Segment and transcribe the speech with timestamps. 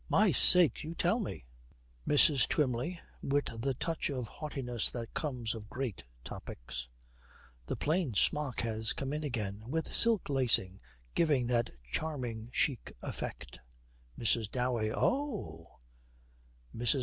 [0.09, 0.83] 'My sakes!
[0.83, 1.45] You tell me?'
[2.07, 2.47] MRS.
[2.49, 6.87] TWYMLEY, with the touch of haughtiness that comes of great topics,
[7.67, 10.79] 'The plain smock has come in again, with silk lacing,
[11.13, 13.59] giving that charming chic effect.'
[14.17, 14.49] MRS.
[14.49, 14.89] DOWEY.
[14.91, 15.77] 'Oho!'
[16.73, 16.99] MRS.